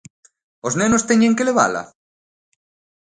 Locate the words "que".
1.37-1.47